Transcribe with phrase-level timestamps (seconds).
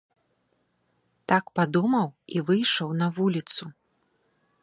[1.31, 3.63] Так падумаў і выйшаў на вуліцу.